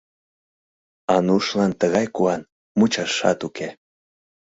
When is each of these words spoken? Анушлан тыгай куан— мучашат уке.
Анушлан 1.15 1.71
тыгай 1.79 2.07
куан— 2.15 2.41
мучашат 2.77 3.39
уке. 3.47 3.69